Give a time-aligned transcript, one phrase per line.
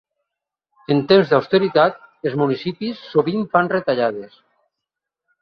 [0.95, 1.99] En temps d'austeritat,
[2.31, 4.43] els municipis sovint fan retallades.